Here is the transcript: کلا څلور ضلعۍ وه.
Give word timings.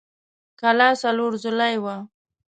کلا 0.61 0.89
څلور 1.03 1.31
ضلعۍ 1.43 1.75
وه. 1.83 1.95